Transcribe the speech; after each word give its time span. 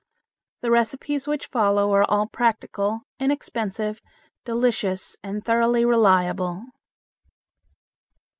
The 0.63 0.71
recipes 0.71 1.27
which 1.27 1.45
follow 1.45 1.93
are 1.93 2.03
all 2.09 2.25
practical, 2.25 3.01
inexpensive, 3.19 4.01
delicious, 4.45 5.15
and 5.21 5.45
thoroughly 5.45 5.85
reliable. 5.85 6.63